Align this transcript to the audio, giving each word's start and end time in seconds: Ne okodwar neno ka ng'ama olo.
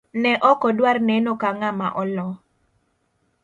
Ne 0.21 0.31
okodwar 0.51 0.97
neno 1.09 1.31
ka 1.41 1.49
ng'ama 1.57 1.87
olo. 2.01 2.27